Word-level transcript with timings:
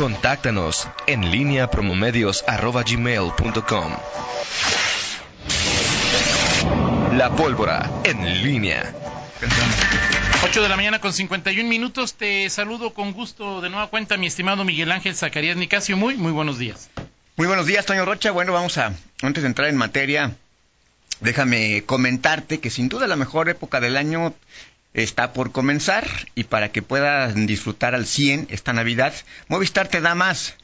Contáctanos 0.00 0.88
en 1.06 1.30
línea 1.30 1.70
promomedios.com. 1.70 3.92
La 7.12 7.30
pólvora 7.36 7.90
en 8.04 8.42
línea. 8.42 8.94
8 10.42 10.62
de 10.62 10.68
la 10.70 10.76
mañana 10.76 11.02
con 11.02 11.12
51 11.12 11.68
minutos. 11.68 12.14
Te 12.14 12.48
saludo 12.48 12.94
con 12.94 13.12
gusto 13.12 13.60
de 13.60 13.68
nueva 13.68 13.88
cuenta, 13.88 14.16
mi 14.16 14.26
estimado 14.26 14.64
Miguel 14.64 14.90
Ángel 14.90 15.14
Zacarías 15.14 15.58
Nicasio. 15.58 15.98
Muy, 15.98 16.16
muy 16.16 16.32
buenos 16.32 16.58
días. 16.58 16.88
Muy 17.36 17.46
buenos 17.46 17.66
días, 17.66 17.84
Toño 17.84 18.06
Rocha. 18.06 18.30
Bueno, 18.30 18.54
vamos 18.54 18.78
a, 18.78 18.94
antes 19.20 19.42
de 19.42 19.48
entrar 19.48 19.68
en 19.68 19.76
materia, 19.76 20.34
déjame 21.20 21.82
comentarte 21.84 22.58
que 22.58 22.70
sin 22.70 22.88
duda 22.88 23.06
la 23.06 23.16
mejor 23.16 23.50
época 23.50 23.80
del 23.80 23.98
año 23.98 24.32
está 24.94 25.32
por 25.32 25.52
comenzar 25.52 26.06
y 26.34 26.44
para 26.44 26.72
que 26.72 26.82
puedas 26.82 27.34
disfrutar 27.34 27.94
al 27.94 28.06
100 28.06 28.48
esta 28.50 28.72
Navidad, 28.72 29.14
Movistar 29.48 29.88
te 29.88 30.00
da 30.00 30.14
más. 30.14 30.54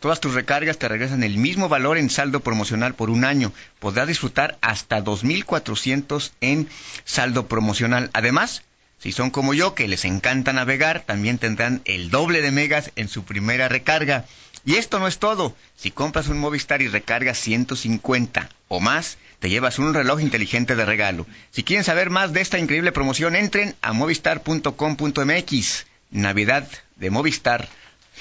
Todas 0.00 0.20
tus 0.20 0.34
recargas 0.34 0.78
te 0.78 0.88
regresan 0.88 1.22
el 1.22 1.38
mismo 1.38 1.68
valor 1.68 1.96
en 1.96 2.10
saldo 2.10 2.40
promocional 2.40 2.94
por 2.94 3.10
un 3.10 3.24
año. 3.24 3.52
Podrás 3.78 4.06
disfrutar 4.06 4.58
hasta 4.60 5.02
2.400 5.02 6.32
en 6.40 6.68
saldo 7.04 7.48
promocional. 7.48 8.10
Además, 8.12 8.62
si 8.98 9.12
son 9.12 9.30
como 9.30 9.54
yo, 9.54 9.74
que 9.74 9.88
les 9.88 10.04
encanta 10.04 10.52
navegar, 10.52 11.00
también 11.00 11.38
tendrán 11.38 11.80
el 11.86 12.10
doble 12.10 12.42
de 12.42 12.50
megas 12.50 12.92
en 12.96 13.08
su 13.08 13.24
primera 13.24 13.68
recarga. 13.68 14.26
Y 14.64 14.74
esto 14.74 14.98
no 14.98 15.06
es 15.06 15.18
todo. 15.18 15.56
Si 15.76 15.90
compras 15.90 16.28
un 16.28 16.38
Movistar 16.38 16.82
y 16.82 16.88
recargas 16.88 17.38
150 17.38 18.50
o 18.68 18.80
más, 18.80 19.16
te 19.38 19.50
llevas 19.50 19.78
un 19.78 19.94
reloj 19.94 20.20
inteligente 20.20 20.76
de 20.76 20.84
regalo. 20.84 21.26
Si 21.50 21.62
quieren 21.62 21.84
saber 21.84 22.10
más 22.10 22.32
de 22.32 22.40
esta 22.40 22.58
increíble 22.58 22.92
promoción, 22.92 23.36
entren 23.36 23.74
a 23.82 23.92
movistar.com.mx. 23.92 25.86
Navidad 26.10 26.68
de 26.96 27.10
Movistar, 27.10 27.68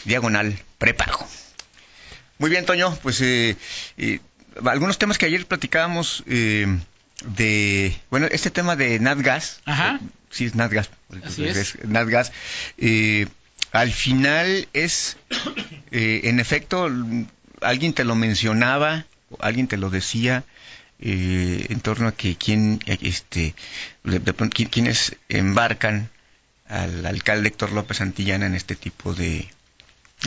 diagonal 0.03 0.57
prepago. 0.77 1.27
Muy 2.37 2.49
bien, 2.49 2.65
Toño, 2.65 2.95
pues 3.01 3.21
eh, 3.21 3.55
eh, 3.97 4.19
algunos 4.65 4.97
temas 4.97 5.17
que 5.17 5.25
ayer 5.25 5.45
platicábamos 5.45 6.23
eh, 6.27 6.67
de, 7.25 7.97
bueno, 8.09 8.27
este 8.29 8.51
tema 8.51 8.75
de 8.75 8.99
NatGas. 8.99 9.61
Ajá. 9.65 9.99
sí, 10.29 10.45
es 10.45 10.55
NatGas. 10.55 10.89
Así 11.23 11.45
es. 11.45 11.77
NatGas. 11.85 12.33
al 13.71 13.91
final 13.91 14.67
es, 14.73 15.17
en 15.91 16.39
efecto, 16.39 16.89
alguien 17.61 17.93
te 17.93 18.03
lo 18.03 18.15
mencionaba, 18.15 19.05
alguien 19.39 19.67
te 19.67 19.77
lo 19.77 19.89
decía, 19.89 20.43
eh, 21.07 21.67
en 21.69 21.81
torno 21.81 22.07
a 22.07 22.13
que 22.13 22.35
quién, 22.35 22.79
este, 22.87 23.53
de, 24.03 24.49
quienes 24.49 25.15
embarcan 25.29 26.09
al 26.67 27.05
alcalde 27.05 27.49
Héctor 27.49 27.73
López 27.73 28.01
Antillana 28.01 28.47
en 28.47 28.55
este 28.55 28.75
tipo 28.75 29.13
de 29.13 29.47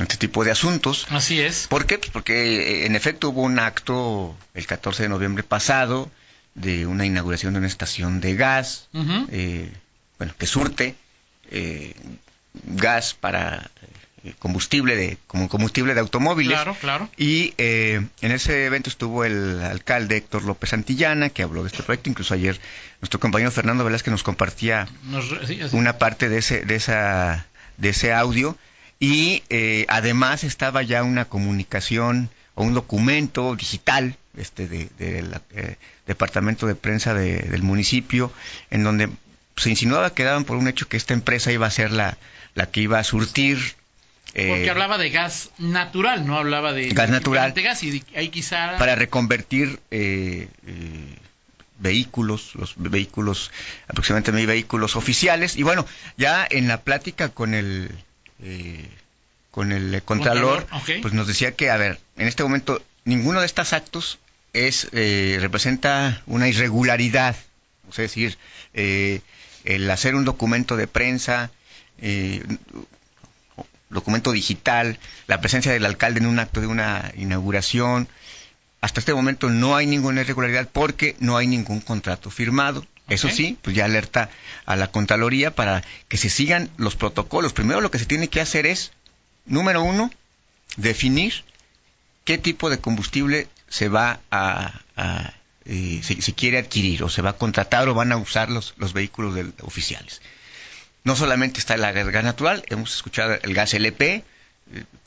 este 0.01 0.17
tipo 0.17 0.45
de 0.45 0.53
asuntos. 0.53 1.09
Así 1.11 1.41
es. 1.41 1.67
¿Por 1.67 1.87
qué? 1.87 1.99
Pues 1.99 2.11
porque 2.11 2.83
eh, 2.83 2.87
en 2.87 2.95
efecto 2.95 3.31
hubo 3.31 3.43
un 3.43 3.59
acto 3.59 4.37
el 4.55 4.67
14 4.67 5.03
de 5.03 5.09
noviembre 5.09 5.43
pasado 5.43 6.09
de 6.55 6.87
una 6.87 7.05
inauguración 7.05 7.55
de 7.55 7.59
una 7.59 7.69
estación 7.69 8.21
de 8.21 8.37
gas, 8.37 8.89
eh, 9.33 9.73
bueno, 10.19 10.33
que 10.39 10.47
surte 10.47 10.95
gas 12.65 13.15
para 13.15 13.71
eh, 13.83 13.87
combustible 14.39 14.97
de 14.97 15.19
como 15.27 15.49
combustible 15.49 15.95
de 15.95 16.01
automóviles. 16.01 16.55
Claro, 16.55 16.77
claro. 16.81 17.09
Y 17.17 17.55
eh, 17.59 18.07
en 18.21 18.33
ese 18.33 18.67
evento 18.67 18.91
estuvo 18.91 19.25
el 19.25 19.61
alcalde 19.63 20.17
Héctor 20.17 20.45
López 20.45 20.71
Santillana, 20.71 21.31
que 21.31 21.43
habló 21.43 21.63
de 21.63 21.69
este 21.69 21.83
proyecto. 21.83 22.11
Incluso 22.11 22.35
ayer 22.35 22.61
nuestro 23.01 23.21
compañero 23.21 23.51
Fernando 23.51 23.85
Velázquez 23.85 24.13
nos 24.13 24.23
compartía 24.23 24.89
una 25.73 25.99
parte 25.99 26.29
de 26.29 26.39
ese, 26.39 26.65
de 26.65 26.75
esa, 26.75 27.47
de 27.77 27.89
ese 27.91 28.13
audio. 28.13 28.57
Y 29.01 29.45
eh, 29.49 29.87
además 29.89 30.43
estaba 30.45 30.83
ya 30.83 31.03
una 31.05 31.27
comunicación 31.27 32.31
o 32.55 32.65
un 32.65 32.75
documento 32.75 33.55
digital 33.55 34.17
este 34.37 34.69
del 34.69 35.35
departamento 36.07 36.67
de 36.67 36.75
prensa 36.75 37.15
del 37.15 37.63
municipio, 37.63 38.33
en 38.71 38.85
donde 38.85 39.09
se 39.57 39.71
insinuaba 39.71 40.15
que 40.15 40.25
daban 40.25 40.45
por 40.45 40.57
un 40.57 40.69
hecho 40.69 40.89
que 40.89 40.97
esta 40.97 41.15
empresa 41.15 41.53
iba 41.53 41.67
a 41.67 41.71
ser 41.71 41.91
la, 41.91 42.19
la 42.55 42.67
que 42.67 42.81
iba 42.81 42.99
a 42.99 43.05
surtir 43.05 43.78
porque 44.47 44.67
eh, 44.67 44.71
hablaba 44.71 44.99
de 44.99 45.11
gas 45.11 45.51
natural, 45.59 46.27
no 46.27 46.37
hablaba 46.37 46.73
de 46.73 46.89
gas 46.91 47.11
natural. 47.11 47.53
gas 47.55 47.83
y 47.83 48.05
ahí 48.15 48.29
quizá 48.29 48.77
para 48.79 48.95
reconvertir 48.95 49.81
eh, 49.91 50.49
eh, 50.67 51.17
vehículos, 51.79 52.55
los 52.55 52.75
vehículos 52.77 53.51
aproximadamente 53.89 54.33
mil 54.33 54.47
vehículos 54.47 54.97
oficiales. 54.97 55.57
Y 55.57 55.63
bueno 55.63 55.87
ya 56.17 56.47
en 56.49 56.69
la 56.69 56.83
plática 56.83 57.31
con 57.31 57.55
el 57.55 57.91
con 59.51 59.73
el 59.73 60.03
contralor, 60.05 60.67
pues 61.03 61.15
nos 61.15 61.27
decía 61.27 61.53
que 61.53 61.71
a 61.71 61.77
ver 61.77 61.99
en 62.17 62.29
este 62.29 62.43
momento 62.43 62.83
ninguno 63.05 63.41
de 63.41 63.47
estos 63.47 63.73
actos 63.73 64.19
es 64.53 64.89
representa 64.93 66.23
una 66.27 66.49
irregularidad, 66.49 67.35
es 67.91 67.97
decir 67.97 68.39
el 68.75 69.91
hacer 69.91 70.15
un 70.15 70.25
documento 70.25 70.77
de 70.77 70.87
prensa 70.87 71.51
documento 73.91 74.33
digital, 74.33 74.99
la 75.27 75.41
presencia 75.41 75.73
del 75.73 75.87
alcalde 75.87 76.21
en 76.21 76.27
un 76.27 76.39
acto 76.39 76.61
de 76.61 76.67
una 76.67 77.13
inauguración. 77.17 78.09
Hasta 78.81 79.01
este 79.01 79.15
momento 79.15 79.51
no 79.51 79.77
hay 79.77 79.87
ninguna 79.87 80.21
irregularidad 80.21 80.69
porque 80.73 81.17
no 81.21 81.37
hay 81.37 81.47
ningún 81.47 81.81
contrato 81.81 82.31
firmado. 82.31 82.87
Eso 83.09 83.31
sí, 83.31 83.57
pues 83.63 83.75
ya 83.75 83.87
alerta 83.87 84.29
a 84.67 84.77
la 84.77 84.91
Contraloría 84.91 85.55
para 85.55 85.83
que 86.09 86.19
se 86.19 86.29
sigan 86.29 86.71
los 86.77 86.95
protocolos. 86.95 87.55
Primero 87.55 87.81
lo 87.81 87.91
que 87.91 87.99
se 87.99 88.05
tiene 88.05 88.29
que 88.29 88.43
hacer 88.43 88.67
es, 88.67 88.93
número 89.47 89.83
uno, 89.83 90.11
definir 90.77 91.45
qué 92.25 92.37
tipo 92.37 92.69
de 92.69 92.79
combustible 92.79 93.49
se 93.69 93.89
va 93.89 94.21
a, 94.31 94.83
eh, 95.65 96.01
se, 96.03 96.35
quiere 96.35 96.59
adquirir 96.59 97.03
o 97.03 97.09
se 97.09 97.23
va 97.23 97.31
a 97.31 97.37
contratar 97.37 97.89
o 97.89 97.95
van 97.95 98.13
a 98.13 98.19
usar 98.19 98.51
los, 98.51 98.75
los 98.77 98.93
vehículos 98.93 99.35
oficiales. 99.63 100.21
No 101.09 101.17
solamente 101.17 101.59
está 101.59 101.73
el 101.75 101.81
gas 102.13 102.23
natural, 102.23 102.65
hemos 102.69 102.95
escuchado 102.95 103.39
el 103.41 103.55
gas 103.55 103.73
LP, 103.73 104.17
eh, 104.17 104.23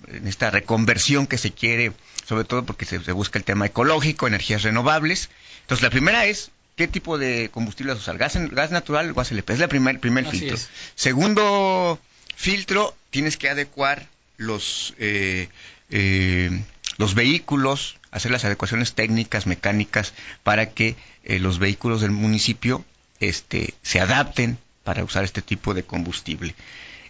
en 0.07 0.27
esta 0.27 0.49
reconversión 0.49 1.27
que 1.27 1.37
se 1.37 1.51
quiere, 1.51 1.91
sobre 2.27 2.43
todo 2.43 2.65
porque 2.65 2.85
se, 2.85 2.97
busca 3.11 3.37
el 3.37 3.45
tema 3.45 3.67
ecológico, 3.67 4.25
energías 4.25 4.63
renovables. 4.63 5.29
Entonces, 5.61 5.83
la 5.83 5.91
primera 5.91 6.25
es, 6.25 6.49
¿qué 6.75 6.87
tipo 6.87 7.19
de 7.19 7.51
combustible 7.53 7.93
usar? 7.93 8.17
¿Gas, 8.17 8.35
gas 8.49 8.71
natural 8.71 9.11
o 9.11 9.13
gas 9.13 9.31
LP? 9.31 9.53
Es 9.53 9.59
el 9.59 9.69
primer, 9.69 9.99
primer 9.99 10.25
filtro. 10.25 10.57
Segundo 10.95 11.99
filtro, 12.35 12.95
tienes 13.11 13.37
que 13.37 13.49
adecuar 13.49 14.07
los, 14.37 14.95
eh, 14.97 15.49
eh, 15.91 16.63
los 16.97 17.13
vehículos, 17.13 17.99
hacer 18.09 18.31
las 18.31 18.43
adecuaciones 18.43 18.93
técnicas, 18.93 19.45
mecánicas, 19.45 20.15
para 20.41 20.71
que 20.71 20.95
los 21.23 21.59
vehículos 21.59 22.01
del 22.01 22.09
municipio 22.09 22.83
este, 23.19 23.75
se 23.83 23.99
adapten 23.99 24.57
para 24.83 25.03
usar 25.03 25.23
este 25.23 25.41
tipo 25.41 25.73
de 25.73 25.83
combustible. 25.83 26.55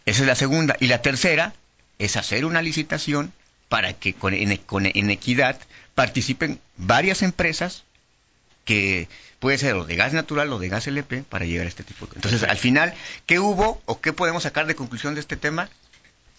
Esa 0.06 0.22
es 0.22 0.28
la 0.28 0.36
segunda. 0.36 0.76
Y 0.80 0.88
la 0.88 1.02
tercera 1.02 1.54
es 2.00 2.18
hacer 2.18 2.46
una 2.46 2.62
licitación 2.62 3.32
para 3.70 3.94
que 3.94 4.14
con, 4.14 4.34
en, 4.34 5.10
equidad 5.10 5.58
participen 5.96 6.60
varias 6.78 7.22
empresas 7.22 7.84
que 8.66 9.08
puede 9.40 9.58
ser 9.58 9.76
o 9.76 9.86
de 9.86 9.96
gas 9.96 10.14
natural 10.14 10.52
o 10.52 10.60
de 10.60 10.68
gas 10.68 10.88
LP 10.88 11.24
para 11.24 11.46
llegar 11.46 11.66
a 11.66 11.70
este 11.70 11.84
tipo 11.84 12.06
de 12.06 12.14
Entonces, 12.16 12.44
al 12.44 12.58
final, 12.58 12.94
¿qué 13.26 13.40
hubo 13.40 13.82
o 13.86 14.02
qué 14.02 14.14
podemos 14.14 14.44
sacar 14.44 14.68
de 14.68 14.76
conclusión 14.76 15.14
de 15.14 15.22
este 15.22 15.38
tema? 15.38 15.70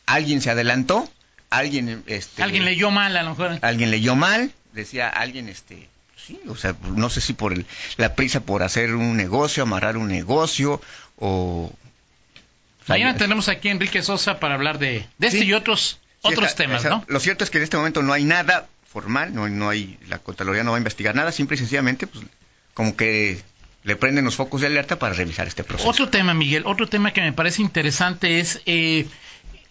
Alguien 0.04 0.40
se 0.40 0.50
adelantó, 0.50 1.10
alguien 1.48 2.02
este, 2.06 2.42
alguien 2.42 2.64
leyó 2.64 2.90
mal 2.90 3.16
a 3.16 3.22
lo 3.22 3.30
mejor. 3.30 3.58
Alguien 3.62 3.90
leyó 3.90 4.14
mal, 4.14 4.52
decía 4.72 5.08
alguien 5.08 5.48
este 5.48 5.88
sí, 6.26 6.40
o 6.48 6.56
sea, 6.56 6.76
no 6.94 7.10
sé 7.10 7.20
si 7.20 7.32
por 7.32 7.54
la 7.96 8.14
prisa 8.14 8.40
por 8.40 8.62
hacer 8.62 8.94
un 8.94 9.16
negocio, 9.16 9.62
amarrar 9.62 9.96
un 9.96 10.08
negocio 10.08 10.80
o... 11.16 11.72
Mañana 12.88 13.16
tenemos 13.16 13.48
aquí 13.48 13.68
a 13.68 13.72
Enrique 13.72 14.02
Sosa 14.02 14.40
para 14.40 14.54
hablar 14.54 14.78
de, 14.78 15.06
este 15.20 15.44
y 15.44 15.52
otros, 15.52 16.00
otros 16.22 16.56
temas, 16.56 16.84
¿no? 16.84 17.04
Lo 17.06 17.20
cierto 17.20 17.44
es 17.44 17.50
que 17.50 17.58
en 17.58 17.64
este 17.64 17.76
momento 17.76 18.02
no 18.02 18.12
hay 18.12 18.24
nada 18.24 18.66
formal, 18.92 19.32
no, 19.32 19.48
no 19.48 19.70
hay, 19.70 19.98
la 20.08 20.18
Contraloría 20.18 20.64
no 20.64 20.72
va 20.72 20.76
a 20.76 20.80
investigar 20.80 21.14
nada, 21.14 21.30
simple 21.30 21.54
y 21.54 21.58
sencillamente, 21.58 22.08
pues, 22.08 22.24
como 22.74 22.96
que 22.96 23.40
le 23.84 23.96
prenden 23.96 24.24
los 24.24 24.36
focos 24.36 24.60
de 24.60 24.66
alerta 24.66 24.98
para 24.98 25.14
revisar 25.14 25.46
este 25.46 25.64
proceso. 25.64 25.88
Otro 25.88 26.08
tema, 26.08 26.34
Miguel, 26.34 26.64
otro 26.66 26.88
tema 26.88 27.12
que 27.12 27.20
me 27.20 27.32
parece 27.32 27.62
interesante 27.62 28.40
es, 28.40 28.60
eh, 28.66 29.06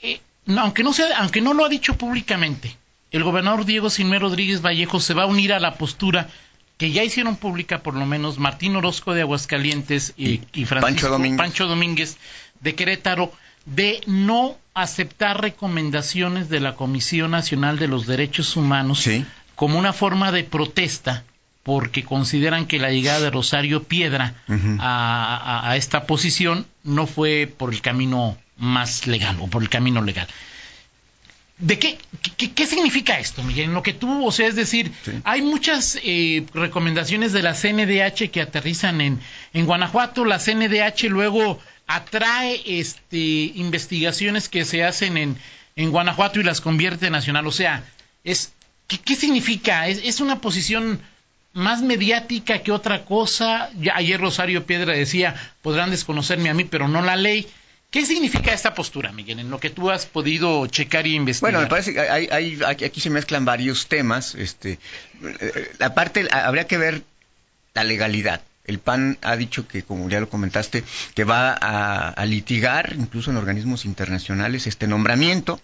eh, 0.01 0.21
aunque, 0.57 0.83
no 0.83 0.93
sea, 0.93 1.17
aunque 1.19 1.41
no 1.41 1.53
lo 1.53 1.65
ha 1.65 1.69
dicho 1.69 1.97
públicamente, 1.97 2.77
el 3.11 3.23
gobernador 3.23 3.65
Diego 3.65 3.89
Sinmé 3.89 4.19
Rodríguez 4.19 4.61
Vallejo 4.61 4.99
se 4.99 5.13
va 5.13 5.23
a 5.23 5.27
unir 5.27 5.53
a 5.53 5.59
la 5.59 5.75
postura 5.75 6.29
que 6.77 6.91
ya 6.91 7.03
hicieron 7.03 7.35
pública 7.35 7.83
por 7.83 7.93
lo 7.93 8.05
menos 8.05 8.39
Martín 8.39 8.75
Orozco 8.75 9.13
de 9.13 9.21
Aguascalientes 9.21 10.13
y, 10.17 10.39
Francisco 10.65 11.09
Pancho 11.37 11.67
Domínguez. 11.67 12.17
de 12.61 12.75
Querétaro 12.75 13.31
de 13.65 14.01
no 14.07 14.57
aceptar 14.73 15.41
recomendaciones 15.41 16.49
de 16.49 16.59
la 16.59 16.75
Comisión 16.75 17.31
Nacional 17.31 17.77
de 17.77 17.87
los 17.87 18.07
Derechos 18.07 18.55
Humanos 18.55 19.07
como 19.55 19.77
una 19.77 19.93
forma 19.93 20.31
de 20.31 20.43
protesta 20.43 21.23
porque 21.63 22.03
consideran 22.03 22.65
que 22.65 22.79
la 22.79 22.89
llegada 22.89 23.19
de 23.19 23.29
Rosario 23.29 23.83
Piedra 23.83 24.33
a, 24.79 25.75
esta 25.75 26.07
posición 26.07 26.65
no 26.83 27.05
fue 27.05 27.53
por 27.55 27.73
el 27.73 27.81
camino 27.81 28.37
más 28.57 29.05
legal 29.05 29.37
o 29.39 29.47
por 29.47 29.61
el 29.61 29.69
camino 29.69 30.01
legal. 30.01 30.27
¿De 31.61 31.77
qué, 31.77 31.97
qué, 32.37 32.51
qué, 32.51 32.65
significa 32.65 33.19
esto, 33.19 33.43
Miguel? 33.43 33.65
En 33.65 33.73
lo 33.73 33.83
que 33.83 33.93
tú, 33.93 34.25
o 34.25 34.31
sea, 34.31 34.47
es 34.47 34.55
decir, 34.55 34.91
Sí. 35.05 35.11
hay 35.23 35.43
muchas 35.43 35.99
eh, 36.03 36.43
recomendaciones 36.55 37.33
de 37.33 37.43
la 37.43 37.53
CNDH 37.53 38.31
que 38.31 38.41
aterrizan 38.41 38.99
en, 38.99 39.19
en 39.53 39.65
Guanajuato. 39.67 40.25
La 40.25 40.39
CNDH 40.39 41.03
luego 41.09 41.59
atrae 41.85 42.61
este, 42.65 43.51
investigaciones 43.55 44.49
que 44.49 44.65
se 44.65 44.83
hacen 44.83 45.17
en, 45.17 45.37
en 45.75 45.91
Guanajuato 45.91 46.39
y 46.39 46.43
las 46.43 46.61
convierte 46.61 47.05
en 47.05 47.11
nacional. 47.13 47.45
O 47.45 47.51
sea, 47.51 47.83
es, 48.23 48.53
¿qué, 48.87 48.97
qué 48.97 49.15
significa? 49.15 49.87
¿Es, 49.87 50.01
¿Es 50.03 50.19
una 50.19 50.41
posición 50.41 50.99
más 51.53 51.81
mediática 51.83 52.59
que 52.63 52.71
otra 52.71 53.05
cosa? 53.05 53.69
Ya 53.79 53.95
ayer 53.95 54.19
Rosario 54.19 54.65
Piedra 54.65 54.93
decía, 54.93 55.35
podrán 55.61 55.91
desconocerme 55.91 56.49
a 56.49 56.53
mí, 56.55 56.63
pero 56.63 56.87
no 56.87 57.01
la 57.03 57.15
ley. 57.15 57.47
¿Qué 57.91 58.05
significa 58.05 58.53
esta 58.53 58.73
postura, 58.73 59.11
Miguel, 59.11 59.39
en 59.39 59.49
lo 59.49 59.59
que 59.59 59.69
tú 59.69 59.91
has 59.91 60.05
podido 60.05 60.65
checar 60.67 61.05
y 61.07 61.15
investigar? 61.15 61.51
Bueno, 61.51 61.63
me 61.65 61.69
parece 61.69 61.93
que 61.93 61.99
hay, 61.99 62.27
hay- 62.31 62.59
aquí 62.85 63.01
se 63.01 63.09
mezclan 63.09 63.43
varios 63.43 63.87
temas. 63.87 64.33
Este, 64.35 64.79
eh, 65.21 65.71
la 65.77 65.93
parte, 65.93 66.27
habría 66.31 66.67
que 66.67 66.77
ver 66.77 67.03
la 67.73 67.83
legalidad. 67.83 68.41
El 68.65 68.79
PAN 68.79 69.17
ha 69.23 69.35
dicho 69.35 69.67
que, 69.67 69.83
como 69.83 70.07
ya 70.09 70.21
lo 70.21 70.29
comentaste, 70.29 70.83
que 71.15 71.23
va 71.25 71.51
a, 71.51 72.09
a 72.09 72.25
litigar, 72.25 72.93
incluso 72.97 73.29
en 73.31 73.37
organismos 73.37 73.83
internacionales, 73.83 74.67
este 74.67 74.87
nombramiento. 74.87 75.59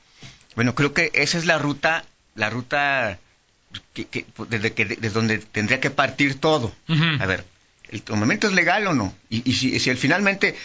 Bueno, 0.55 0.75
creo 0.75 0.93
que 0.93 1.11
esa 1.13 1.37
es 1.37 1.45
la 1.45 1.57
ruta, 1.57 2.03
la 2.35 2.49
ruta 2.49 3.19
que, 3.93 4.05
que- 4.05 4.25
desde, 4.49 4.73
que, 4.73 4.83
desde 4.85 5.09
donde 5.11 5.37
tendría 5.37 5.79
que 5.79 5.91
partir 5.91 6.39
todo. 6.41 6.75
A 7.21 7.25
ver, 7.25 7.45
¿el 7.89 8.03
nombramiento 8.09 8.47
es 8.47 8.53
legal 8.53 8.85
o 8.87 8.93
no? 8.93 9.15
Y, 9.29 9.49
y 9.49 9.53
si, 9.53 9.79
si 9.79 9.89
al- 9.89 9.97
finalmente 9.97 10.55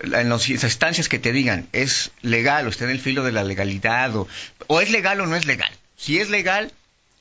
en 0.00 0.28
las 0.28 0.48
instancias 0.48 1.08
que 1.08 1.18
te 1.18 1.32
digan 1.32 1.66
es 1.72 2.10
legal 2.22 2.66
o 2.66 2.70
está 2.70 2.84
en 2.84 2.90
el 2.90 3.00
filo 3.00 3.24
de 3.24 3.32
la 3.32 3.44
legalidad 3.44 4.14
o, 4.16 4.28
o 4.66 4.80
es 4.80 4.90
legal 4.90 5.20
o 5.20 5.26
no 5.26 5.36
es 5.36 5.46
legal. 5.46 5.70
Si 5.96 6.18
es 6.18 6.30
legal, 6.30 6.72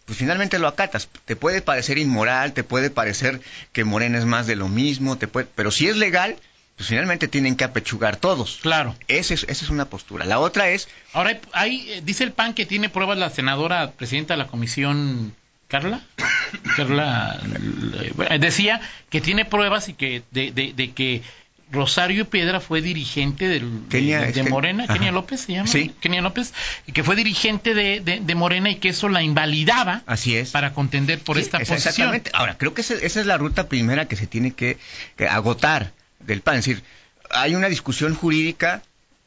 pues 0.06 0.18
finalmente 0.20 0.60
lo 0.60 0.68
acatas. 0.68 1.10
Te 1.26 1.36
puede 1.36 1.62
parecer 1.62 1.98
inmoral, 1.98 2.54
te 2.54 2.64
puede 2.64 2.90
parecer 2.90 3.42
que 3.74 3.84
Morena 3.84 4.18
es 4.18 4.26
más 4.26 4.48
de 4.48 4.56
lo 4.56 4.68
mismo, 4.70 5.18
te 5.18 5.28
puede, 5.28 5.48
pero 5.56 5.72
si 5.72 5.88
es 5.88 5.98
legal, 5.98 6.38
pues 6.76 6.90
finalmente 6.90 7.28
tienen 7.28 7.56
que 7.56 7.64
apechugar 7.64 8.18
todos. 8.18 8.60
Claro. 8.62 8.96
Ese 9.08 9.34
es- 9.34 9.44
esa 9.50 9.66
es 9.66 9.70
una 9.72 9.86
postura. 9.86 10.26
La 10.26 10.40
otra 10.40 10.70
es, 10.70 10.88
Ahora, 11.14 11.40
hay, 11.54 11.90
eh, 11.92 12.02
dice 12.06 12.24
el 12.24 12.32
PAN 12.32 12.54
que 12.54 12.66
tiene 12.68 12.88
pruebas 12.90 13.18
la 13.18 13.32
senadora 13.32 13.92
presidenta 13.92 14.36
de 14.36 14.38
la 14.38 14.48
comisión, 14.48 15.34
Carla. 15.68 16.02
Carla 16.78 17.42
eh, 18.30 18.40
decía 18.40 18.80
que 19.10 19.22
tiene 19.22 19.46
pruebas 19.46 19.90
y 19.90 19.94
que 19.94 20.24
de, 20.32 20.52
de- 20.52 20.74
de 20.74 20.92
que 20.92 21.24
Rosario 21.72 22.30
Piedra 22.30 22.60
fue 22.62 22.82
dirigente 22.82 23.48
del, 23.48 23.84
de- 23.84 23.90
Kenia, 23.90 24.22
de, 24.22 24.30
es 24.30 24.34
que- 24.36 24.44
Morena. 24.44 24.88
Kenia 24.88 25.12
López 25.12 25.42
se 25.42 25.54
llama, 25.54 25.68
Sí. 25.68 25.92
Kenia 26.00 26.22
López, 26.22 26.54
que 26.94 27.04
fue 27.04 27.16
dirigente 27.16 27.74
de, 27.74 28.00
de- 28.00 28.20
de 28.22 28.36
Morena 28.36 28.70
y 28.70 28.76
que 28.76 28.90
eso 28.90 29.10
la 29.10 29.22
invalidaba 29.22 30.04
así 30.06 30.36
es. 30.38 30.52
para 30.52 30.74
contender 30.74 31.20
por 31.20 31.36
Sí, 31.38 31.42
esta 31.44 31.58
esa- 31.58 31.74
posición. 31.76 31.90
Exactamente. 32.16 32.32
Ahora, 32.34 32.58
creo 32.58 32.74
que 32.74 32.82
esa, 32.82 32.94
esa 32.94 33.20
es 33.20 33.26
la 33.26 33.38
ruta 33.38 33.68
primera 33.68 34.08
que 34.08 34.16
se 34.16 34.28
tiene 34.28 34.52
que, 34.52 34.78
que 35.18 35.28
agotar 35.28 35.92
del 36.20 36.42
PAN. 36.42 36.56
Es 36.58 36.66
decir, 36.66 36.84
hay 37.32 37.54
una 37.56 37.68
discusión 37.68 38.16
jurídica 38.16 38.82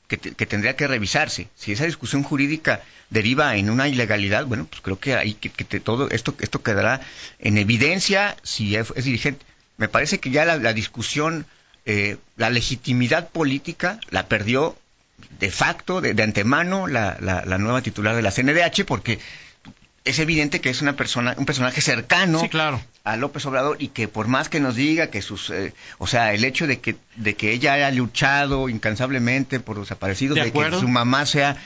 que, 0.08 0.16
te- 0.16 0.32
que 0.32 0.46
tendría 0.46 0.74
que 0.76 0.86
revisarse. 0.88 1.48
Si 1.56 1.72
esa 1.72 1.84
discusión 1.84 2.22
jurídica 2.22 2.80
deriva 3.10 3.54
en 3.56 3.68
una 3.70 3.86
ilegalidad, 3.86 4.46
bueno, 4.46 4.64
pues 4.64 4.80
creo 4.80 4.98
que 4.98 5.14
ahí 5.14 5.34
que, 5.34 5.50
que 5.50 5.64
te- 5.64 5.78
todo 5.80 6.08
esto, 6.10 6.34
esto 6.40 6.62
quedará 6.62 7.00
en 7.38 7.58
evidencia 7.58 8.36
si 8.42 8.76
es, 8.76 8.92
es 8.96 9.04
dirigente. 9.04 9.44
Me 9.76 9.88
parece 9.88 10.18
que 10.20 10.30
ya 10.30 10.44
la, 10.44 10.56
la 10.56 10.72
discusión, 10.72 11.46
eh, 11.90 12.16
la 12.36 12.50
legitimidad 12.50 13.28
política 13.28 13.98
la 14.10 14.26
perdió 14.26 14.76
de 15.38 15.50
facto, 15.50 16.00
de, 16.00 16.14
de 16.14 16.22
antemano, 16.22 16.86
la, 16.86 17.16
la- 17.20 17.44
la 17.44 17.58
nueva 17.58 17.82
titular 17.82 18.14
de 18.16 18.22
la 18.22 18.30
CNDH, 18.30 18.84
porque 18.86 19.18
es 20.04 20.18
evidente 20.18 20.60
que 20.60 20.70
es 20.70 20.80
una 20.82 20.94
persona, 20.94 21.34
un 21.36 21.44
personaje 21.46 21.80
cercano 21.80 22.40
Sí, 22.40 22.48
claro. 22.48 22.80
A 23.12 23.16
López 23.16 23.44
Obrador 23.46 23.76
y 23.80 23.88
que 23.88 24.08
por 24.08 24.28
más 24.28 24.48
que 24.48 24.60
nos 24.60 24.76
diga 24.76 25.08
que 25.08 25.22
sus, 25.22 25.50
eh, 25.50 25.72
o 25.98 26.06
sea, 26.06 26.32
el 26.34 26.44
hecho 26.44 26.66
de 26.66 26.80
que 26.80 26.96
de 27.16 27.34
que 27.34 27.52
ella 27.52 27.74
haya 27.74 27.90
luchado 27.90 28.68
incansablemente 28.68 29.60
por 29.60 29.76
los 29.76 29.86
desaparecidos, 29.88 30.36
De 30.36 30.52
que 30.52 30.70
su 30.78 30.88
mamá 30.88 31.26
sea 31.26 31.56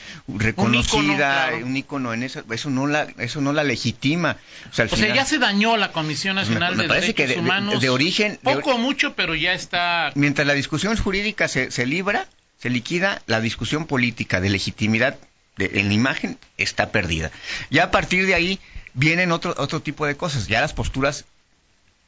reconocida, 0.59 1.51
un 1.63 1.77
ícono, 1.77 2.13
en 2.15 2.23
eso, 2.23 2.43
eso 2.51 2.71
no 2.71 2.87
la, 2.87 3.07
eso 3.19 3.41
no 3.41 3.53
la 3.53 3.65
legitima. 3.65 4.37
O 4.71 4.75
sea, 4.75 4.85
al 4.85 4.87
O 4.93 4.97
sea, 4.97 5.05
final- 5.07 5.17
ya 5.17 5.25
se 5.25 5.39
dañó 5.39 5.77
la 5.77 5.93
Comisión 5.93 6.37
Nacional 6.37 6.77
me 6.77 6.85
de 6.85 6.89
que 6.89 6.95
Derechos 6.95 7.29
de- 7.29 7.39
Humanos. 7.41 7.81
de 7.81 7.91
origen- 7.91 8.39
Poco 8.43 8.75
o 8.75 8.79
mucho, 8.79 9.15
pero 9.15 9.35
ya 9.35 9.53
está. 9.53 10.11
mientras 10.15 10.47
la 10.47 10.55
discusión 10.55 10.97
jurídica 10.97 11.49
se, 11.49 11.71
se 11.71 11.87
libra, 11.87 12.27
se 12.59 12.71
liquida, 12.71 13.23
la 13.27 13.41
discusión 13.41 13.87
política 13.87 14.41
de 14.41 14.51
legitimidad 14.51 15.17
de, 15.57 15.71
en 15.75 15.89
la 15.89 15.95
imagen 15.95 16.39
está 16.57 16.91
perdida. 16.91 17.31
Ya 17.71 17.85
a 17.85 17.91
partir 17.91 18.27
de 18.27 18.35
ahí 18.35 18.59
vienen 18.95 19.33
otro, 19.33 19.55
otro 19.59 19.81
tipo 19.81 20.07
de 20.07 20.17
cosas, 20.17 20.47
ya 20.49 20.61
las 20.61 20.73
posturas 20.73 21.25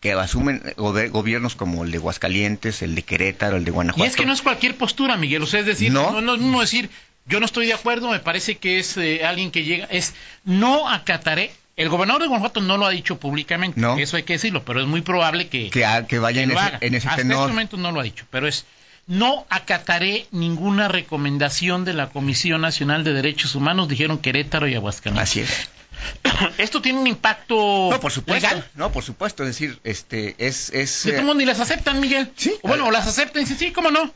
que 0.01 0.13
asumen 0.13 0.63
gobiernos 0.77 1.57
como 1.57 1.85
el 1.85 1.91
de 1.91 1.99
Aguascalientes, 1.99 2.83
el 2.83 2.95
de 2.95 3.03
Querétaro, 3.03 3.57
el 3.57 3.65
de 3.65 3.71
Y 3.71 3.75
Guanajuato. 3.75 4.09
es 4.09 4.17
que 4.17 4.27
no 4.27 4.33
es 4.33 4.43
cualquier 4.43 4.77
postura, 4.77 5.17
Miguel. 5.17 5.43
O 5.43 5.47
sea, 5.47 5.61
es 5.61 5.67
decir, 5.67 5.91
No. 5.93 6.21
no, 6.21 6.37
no 6.37 6.61
decir, 6.61 6.91
yo 7.27 7.41
no 7.41 7.47
estoy 7.47 7.67
de 7.67 7.73
acuerdo, 7.75 8.11
me 8.11 8.21
parece 8.21 8.57
que 8.57 8.79
es 8.79 8.97
eh, 8.99 9.25
alguien 9.25 9.51
que 9.51 9.65
llega, 9.65 9.87
es 9.87 10.15
no 10.45 10.89
acataré. 10.89 11.51
El 11.77 11.89
gobernador 11.91 12.23
de 12.23 12.29
Guanajuato 12.29 12.61
no 12.61 12.79
lo 12.79 12.87
ha 12.87 12.91
dicho 12.91 13.19
públicamente, 13.19 13.79
No. 13.81 13.99
eso 13.99 14.17
hay 14.17 14.23
que 14.23 14.35
decirlo, 14.35 14.65
pero 14.65 14.81
es 14.81 14.87
muy 14.87 15.03
probable 15.03 15.49
que, 15.49 15.69
que, 15.71 15.81
vaya 16.19 16.39
que 16.41 16.43
en 16.45 16.49
lo 16.51 16.55
ese, 16.55 16.63
haga. 16.65 16.79
en 16.81 16.95
ese 16.95 17.09
Hasta 17.09 17.23
tenor. 17.23 17.37
este 17.41 17.49
momento 17.53 17.77
no 17.77 17.93
lo 17.93 18.01
ha 18.01 18.03
dicho, 18.03 18.25
pero 18.31 18.47
es 18.49 18.65
no 19.07 19.45
acataré 19.51 20.27
ninguna 20.31 20.89
recomendación 20.89 21.85
de 21.85 21.93
la 21.95 22.09
Comisión 22.09 22.61
Nacional 22.63 23.05
de 23.05 23.13
Derechos 23.13 23.55
Humanos, 23.55 23.89
dijeron 23.89 24.19
Querétaro 24.19 24.67
y 24.69 24.75
Aguascalientes. 24.75 25.23
Así 25.31 25.41
es. 25.41 25.69
Esto 26.59 26.81
tiene 26.83 26.99
un 26.99 27.07
impacto 27.07 27.89
No, 27.91 28.01
por 28.01 28.13
supuesto. 28.13 28.49
legal. 28.49 28.69
No, 28.75 28.93
por 28.93 29.03
supuesto. 29.05 29.43
Es 29.43 29.49
decir, 29.51 29.79
este, 29.85 30.35
es, 30.39 30.71
es 30.71 31.05
De 31.05 31.17
eh, 31.19 31.23
modos, 31.23 31.37
ni 31.37 31.45
las 31.45 31.61
aceptan, 31.61 32.01
Miguel. 32.01 32.31
Sí. 32.37 32.55
O 32.63 32.69
bueno, 32.69 32.87
o 32.87 32.91
las 32.91 33.07
aceptan 33.07 33.43
dicen, 33.43 33.59
sí, 33.59 33.73
¿cómo 33.73 33.91
no? 33.91 34.13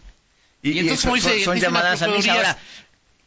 y, 0.62 0.72
y 0.72 0.78
entonces, 0.80 1.00
son, 1.00 1.10
como 1.18 1.32
dice- 1.32 1.44
son- 1.44 1.58
llamadas 1.58 2.02
a 2.02 2.08
misa. 2.08 2.32
Ahora, 2.34 2.58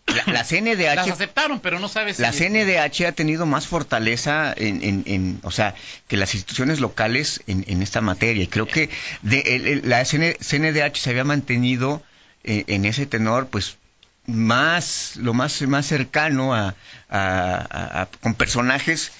la, 0.08 0.24
la 0.28 0.34
Las 0.34 0.50
CNDH 0.50 1.10
aceptaron, 1.12 1.60
pero 1.62 1.80
no 1.80 1.88
sabes 1.88 2.20
La 2.20 2.32
si... 2.34 2.40
CNDH 2.44 3.06
ha 3.08 3.12
tenido 3.14 3.46
más 3.46 3.68
fortaleza 3.68 4.54
en, 4.56 4.84
en- 4.84 5.04
en- 5.08 5.40
o 5.44 5.50
sea, 5.52 5.76
que 6.08 6.18
las 6.18 6.34
instituciones 6.36 6.80
locales 6.82 7.42
en, 7.48 7.64
en 7.68 7.82
esta 7.82 8.02
materia. 8.02 8.44
Y 8.44 8.48
creo 8.48 8.68
que 8.68 8.90
de, 9.22 9.40
el- 9.40 9.68
el- 9.68 9.90
la 9.90 10.04
CN 10.06 10.36
CNDH 10.40 10.98
se 11.00 11.10
había 11.12 11.24
mantenido 11.24 12.04
eh, 12.44 12.66
en 12.68 12.84
ese 12.86 13.06
tenor, 13.06 13.48
pues 13.48 13.78
más, 14.26 15.16
lo 15.18 15.34
más, 15.34 15.62
más 15.64 15.86
cercano 15.86 16.54
a, 16.56 16.76
a- 17.10 18.08
con 18.22 18.34
personajes 18.36 19.12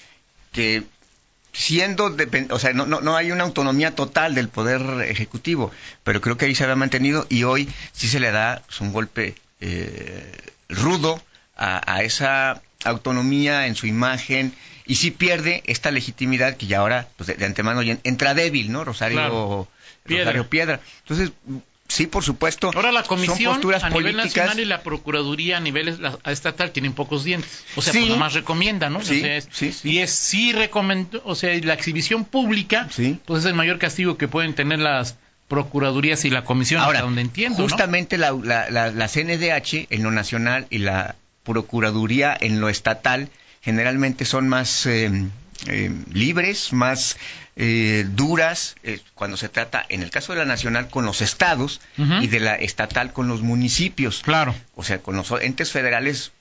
que 0.52 0.82
siendo, 1.52 2.16
depen- 2.16 2.50
o 2.50 2.58
sea, 2.58 2.72
no, 2.72 2.86
no, 2.86 3.00
no 3.00 3.16
hay 3.16 3.30
una 3.30 3.44
autonomía 3.44 3.94
total 3.94 4.34
del 4.34 4.48
poder 4.48 5.02
ejecutivo, 5.08 5.70
pero 6.02 6.20
creo 6.20 6.36
que 6.36 6.46
ahí 6.46 6.54
se 6.54 6.64
había 6.64 6.76
mantenido 6.76 7.26
y 7.28 7.44
hoy 7.44 7.68
sí 7.92 8.08
se 8.08 8.18
le 8.20 8.30
da 8.32 8.62
pues, 8.66 8.80
un 8.80 8.92
golpe 8.92 9.34
eh, 9.60 10.32
rudo 10.68 11.22
a, 11.56 11.92
a 11.94 12.02
esa 12.02 12.60
autonomía 12.84 13.66
en 13.66 13.76
su 13.76 13.86
imagen 13.86 14.52
y 14.86 14.96
sí 14.96 15.10
pierde 15.10 15.62
esta 15.66 15.90
legitimidad 15.90 16.56
que 16.56 16.66
ya 16.66 16.80
ahora, 16.80 17.08
pues 17.16 17.28
de, 17.28 17.34
de 17.34 17.46
antemano 17.46 17.82
ya 17.82 17.98
entra 18.04 18.34
débil, 18.34 18.72
¿no? 18.72 18.84
Rosario 18.84 19.16
Claro. 19.18 19.68
Piedra. 20.04 20.24
Rosario 20.24 20.50
Piedra. 20.50 20.80
Entonces, 21.00 21.30
sí, 21.88 22.06
por 22.06 22.24
supuesto. 22.24 22.70
Ahora 22.74 22.92
la 22.92 23.00
son 23.04 23.16
comisión 23.18 23.52
posturas 23.54 23.84
a 23.84 23.90
nivel 23.90 24.14
políticas. 24.16 24.36
nacional 24.46 24.60
y 24.60 24.64
la 24.64 24.82
procuraduría 24.82 25.58
a 25.58 25.60
nivel 25.60 25.98
estatal 26.26 26.70
tienen 26.72 26.92
pocos 26.92 27.24
dientes. 27.24 27.64
O 27.76 27.82
sea, 27.82 27.92
Sí. 27.92 28.00
pues 28.00 28.10
nomás 28.10 28.34
recomienda, 28.34 28.90
¿no? 28.90 29.02
Sí, 29.02 29.18
O 29.18 29.20
sea, 29.20 29.36
es- 29.36 29.48
sí, 29.52 29.72
sí. 29.72 29.90
Y 29.90 29.98
es 29.98 30.10
sí 30.10 30.52
recomendó, 30.52 31.20
o 31.24 31.34
sea, 31.34 31.54
la 31.62 31.74
exhibición 31.74 32.24
pública, 32.24 32.88
Sí. 32.90 33.18
pues 33.26 33.40
es 33.44 33.46
el 33.46 33.54
mayor 33.54 33.78
castigo 33.78 34.16
que 34.16 34.28
pueden 34.28 34.54
tener 34.54 34.78
las 34.80 35.16
procuradurías 35.48 36.24
y 36.24 36.30
la 36.30 36.42
comisión, 36.44 36.80
Ahora, 36.80 36.98
hasta 36.98 37.04
donde 37.06 37.20
entiendo, 37.20 37.58
¿no? 37.58 37.64
justamente 37.68 38.16
la, 38.18 38.32
la, 38.32 38.70
la- 38.70 38.90
la 38.90 39.08
CNDH 39.08 39.86
en 39.90 40.02
lo 40.02 40.10
nacional 40.10 40.66
y 40.70 40.78
la 40.78 41.16
Procuraduría 41.44 42.34
en 42.40 42.58
lo 42.58 42.70
estatal 42.70 43.28
generalmente 43.60 44.24
son 44.24 44.48
más 44.48 44.86
eh, 44.86 45.10
eh, 45.66 45.90
libres, 46.12 46.72
más 46.72 47.16
eh, 47.56 48.04
duras 48.10 48.74
eh, 48.82 49.00
cuando 49.14 49.36
se 49.36 49.48
trata, 49.48 49.84
en 49.88 50.02
el 50.02 50.10
caso 50.10 50.32
de 50.32 50.40
la 50.40 50.44
nacional, 50.44 50.88
con 50.88 51.04
los 51.06 51.20
estados 51.22 51.80
y 51.96 52.26
de 52.26 52.40
la 52.40 52.54
estatal 52.56 53.12
con 53.12 53.28
los 53.28 53.42
municipios. 53.42 54.22
Claro. 54.22 54.54
O 54.74 54.82
sea, 54.84 54.98
con 55.00 55.16
los 55.16 55.30
entes 55.40 55.70
federales 55.70 56.32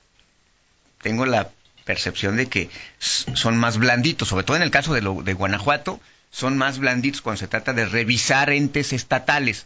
tengo 1.02 1.26
la 1.26 1.50
percepción 1.86 2.38
de 2.38 2.48
que 2.48 2.70
son 3.00 3.58
más 3.58 3.78
blanditos, 3.78 4.30
sobre 4.30 4.44
todo 4.46 4.56
en 4.58 4.64
el 4.64 4.72
caso 4.72 4.94
de, 4.94 5.02
lo, 5.02 5.22
de 5.22 5.34
Guanajuato, 5.34 6.00
son 6.32 6.58
más 6.58 6.80
blanditos 6.80 7.22
cuando 7.22 7.40
se 7.40 7.48
trata 7.48 7.74
de 7.74 7.86
revisar 7.86 8.50
entes 8.52 8.94
estatales, 8.94 9.66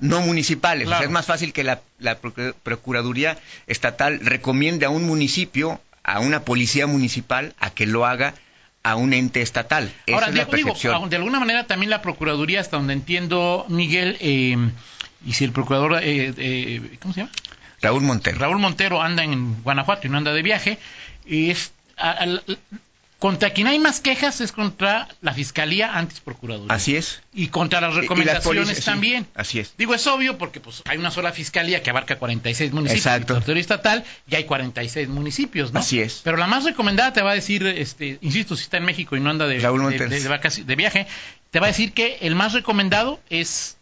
no 0.00 0.20
municipales. 0.22 0.86
O 0.86 0.90
sea, 0.90 0.98
Claro. 0.98 1.04
es 1.10 1.12
más 1.12 1.26
fácil 1.26 1.52
que 1.52 1.62
la, 1.62 1.80
la 1.98 2.20
Procu- 2.20 2.54
Procuraduría 2.62 3.38
Estatal 3.66 4.18
recomiende 4.20 4.86
a 4.86 4.90
un 4.90 5.04
municipio, 5.04 5.80
a 6.02 6.18
una 6.20 6.40
policía 6.40 6.86
municipal, 6.88 7.54
a 7.60 7.70
que 7.70 7.86
lo 7.86 8.04
haga 8.06 8.34
a 8.84 8.96
un 8.96 9.12
ente 9.12 9.42
estatal. 9.42 9.92
Esa 10.06 10.14
Ahora, 10.16 10.26
es 10.28 10.34
la 10.34 10.44
digo, 10.44 10.50
percepción. 10.50 11.08
de 11.10 11.16
alguna 11.16 11.38
manera 11.38 11.66
también 11.66 11.90
la 11.90 12.02
Procuraduría, 12.02 12.60
hasta 12.60 12.76
donde 12.76 12.92
entiendo, 12.94 13.64
Miguel, 13.68 14.16
eh, 14.20 14.56
y 15.24 15.32
si 15.34 15.44
el 15.44 15.52
procurador, 15.52 16.00
eh, 16.02 16.32
eh, 16.36 16.98
¿cómo 17.00 17.14
se 17.14 17.20
llama? 17.20 17.32
Raúl 17.80 18.02
Montero. 18.02 18.38
Raúl 18.38 18.58
Montero 18.58 19.00
anda 19.02 19.22
en 19.24 19.62
Guanajuato 19.62 20.06
y 20.06 20.10
no 20.10 20.18
anda 20.18 20.32
de 20.32 20.42
viaje. 20.42 20.78
Es, 21.26 21.72
a- 21.96 22.10
al- 22.12 22.42
contra 23.22 23.50
quien 23.50 23.68
hay 23.68 23.78
más 23.78 24.00
quejas 24.00 24.40
es 24.40 24.50
contra 24.50 25.06
la 25.20 25.32
Fiscalía 25.32 25.96
antes 25.96 26.18
Procuraduría. 26.18 26.74
Así 26.74 26.96
es. 26.96 27.22
Y 27.32 27.46
contra 27.46 27.80
las 27.80 27.94
recomendaciones 27.94 28.78
sí, 28.78 28.82
también. 28.84 29.28
así 29.36 29.60
es. 29.60 29.74
Digo, 29.78 29.94
es 29.94 30.04
obvio 30.08 30.38
porque 30.38 30.58
pues 30.58 30.82
hay 30.86 30.98
una 30.98 31.12
sola 31.12 31.30
fiscalía 31.30 31.84
que 31.84 31.90
abarca 31.90 32.18
46 32.18 32.72
municipios. 32.72 33.06
Exacto. 33.06 33.40
Y 33.54 33.60
estatal 33.60 34.02
y 34.28 34.34
hay 34.34 34.42
46 34.42 35.08
municipios, 35.08 35.72
¿no? 35.72 35.78
Así 35.78 36.00
es. 36.00 36.22
Pero 36.24 36.36
la 36.36 36.48
más 36.48 36.64
recomendada 36.64 37.12
te 37.12 37.22
va 37.22 37.30
a 37.30 37.34
decir, 37.34 37.64
este, 37.64 38.18
insisto, 38.22 38.56
si 38.56 38.64
está 38.64 38.78
en 38.78 38.86
México 38.86 39.14
y 39.16 39.20
no 39.20 39.30
anda 39.30 39.46
de, 39.46 39.60
de, 39.60 40.64
de- 40.64 40.74
viaje, 40.74 41.06
te 41.52 41.60
va 41.60 41.66
a 41.66 41.68
decir 41.68 41.92
que 41.92 42.18
el 42.22 42.34
más 42.34 42.54
recomendado 42.54 43.20
es 43.30 43.76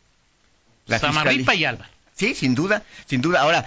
La 0.85 0.99
Samarripa 0.99 1.55
y 1.55 1.65
Alba. 1.65 1.89
Sí, 2.15 2.35
sin 2.35 2.55
duda, 2.55 2.83
sin 3.07 3.23
duda. 3.23 3.41
Ahora, 3.41 3.67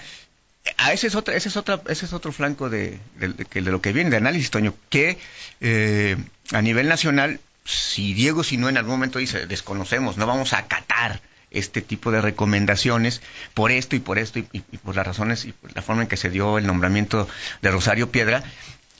a 0.77 0.93
ese 0.93 1.07
es 1.07 1.15
otro, 1.15 1.33
ese 1.33 1.49
es 1.49 1.57
otra, 1.57 1.81
ese 1.87 2.05
es 2.05 2.13
otro 2.13 2.31
flanco 2.31 2.69
de, 2.69 2.99
de- 3.19 3.29
de 3.29 3.45
que- 3.45 3.61
de 3.61 3.71
lo 3.71 3.81
que 3.81 3.91
viene 3.93 4.09
de 4.09 4.17
análisis, 4.17 4.49
Toño, 4.51 4.73
que 4.89 5.17
eh, 5.61 6.17
a 6.51 6.61
nivel 6.61 6.87
nacional, 6.87 7.39
si 7.65 8.13
Diego 8.13 8.43
Sinue 8.43 8.69
en 8.69 8.77
algún 8.77 8.93
momento 8.93 9.19
dice 9.19 9.45
desconocemos, 9.47 10.17
no 10.17 10.25
vamos 10.27 10.53
a 10.53 10.59
acatar 10.59 11.21
este 11.51 11.81
tipo 11.81 12.11
de 12.11 12.19
recomendaciones 12.21 13.21
por 13.53 13.71
esto 13.71 13.95
y 13.95 13.99
por 13.99 14.17
esto 14.17 14.39
y, 14.39 14.47
y- 14.53 14.63
y 14.71 14.77
por 14.77 14.95
las 14.95 15.05
razones 15.05 15.45
y 15.45 15.51
por 15.51 15.75
la 15.75 15.81
forma 15.81 16.01
en 16.03 16.07
que 16.07 16.17
se 16.17 16.29
dio 16.29 16.57
el 16.57 16.65
nombramiento 16.65 17.27
de 17.61 17.69
Rosario 17.71 18.09
Piedra, 18.11 18.43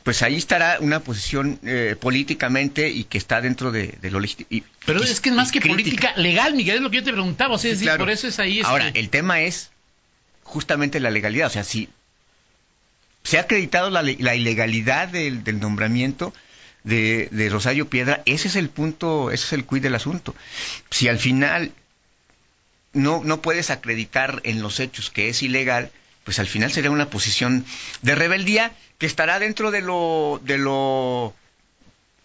pues 0.03 0.21
ahí 0.21 0.35
estará 0.35 0.77
una 0.81 0.99
posición 0.99 1.59
eh, 1.63 1.95
políticamente 1.99 2.89
y 2.89 3.05
que 3.05 3.17
está 3.17 3.39
dentro 3.41 3.71
de, 3.71 3.97
de 4.01 4.11
lo 4.11 4.19
legítimo. 4.19 4.65
Pero 4.85 5.01
es 5.01 5.19
que 5.21 5.29
es 5.29 5.35
más 5.35 5.51
que 5.51 5.59
crítica. 5.61 5.73
política 6.11 6.13
legal, 6.17 6.53
Miguel, 6.55 6.75
es 6.75 6.81
lo 6.81 6.89
que 6.91 6.97
yo 6.97 7.03
te 7.03 7.13
preguntaba. 7.13 7.55
O 7.55 7.57
sea, 7.57 7.71
es 7.71 7.77
decir, 7.79 7.87
Claro. 7.87 8.03
por 8.03 8.11
eso 8.11 8.27
es 8.27 8.37
ahí. 8.39 8.59
este- 8.59 8.69
Ahora, 8.69 8.89
el 8.93 9.09
tema 9.09 9.41
es 9.41 9.71
justamente 10.53 10.99
la 10.99 11.09
legalidad. 11.11 11.47
O 11.47 11.49
sea, 11.49 11.63
si 11.63 11.89
se 13.23 13.37
ha 13.37 13.41
acreditado 13.41 13.89
la, 13.89 14.01
la 14.03 14.35
ilegalidad 14.35 15.07
del, 15.07 15.43
del 15.43 15.59
nombramiento 15.59 16.33
de, 16.83 17.27
de 17.31 17.49
Rosario 17.49 17.89
Piedra, 17.89 18.21
ese 18.25 18.47
es 18.47 18.55
el 18.55 18.69
punto, 18.69 19.31
ese 19.31 19.45
es 19.47 19.53
el 19.53 19.65
quid 19.65 19.81
del 19.81 19.95
asunto. 19.95 20.35
Si 20.91 21.07
al 21.07 21.17
final 21.19 21.71
no, 22.93 23.21
no 23.23 23.41
puedes 23.41 23.69
acreditar 23.71 24.41
en 24.43 24.61
los 24.61 24.79
hechos 24.79 25.09
que 25.09 25.29
es 25.29 25.41
ilegal, 25.41 25.91
pues 26.23 26.39
al 26.39 26.47
final 26.47 26.71
sería 26.71 26.91
una 26.91 27.09
posición 27.09 27.65
de 28.01 28.15
rebeldía 28.15 28.71
que 28.97 29.07
estará 29.07 29.39
dentro 29.39 29.71
de 29.71 29.81
lo, 29.81 30.39
de 30.43 30.57
lo 30.57 31.33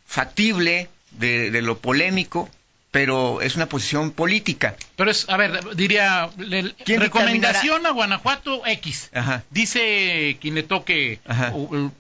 factible, 0.07 0.89
de 1.13 1.63
lo 1.63 1.79
polémico, 1.79 2.49
pero 2.91 3.41
es 3.43 3.57
una 3.57 3.67
posición 3.67 4.11
política. 4.13 4.77
Pero 4.97 5.11
es, 5.11 5.29
a 5.29 5.37
ver, 5.37 5.61
diría, 5.77 6.31
le- 6.39 6.73
¿Quién 6.85 7.01
recomendación 7.01 7.85
a 7.87 7.91
Guanajuato 7.91 8.67
X. 8.67 9.11
Ajá. 9.13 9.43
Dice 9.51 10.39
quien 10.41 10.55
le 10.55 10.63
toque, 10.63 11.21
o- 11.53 11.63
o- 11.77 11.93